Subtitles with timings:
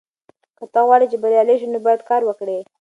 [0.57, 2.57] که ته غواړې چې بریالی شې نو باید کار وکړې.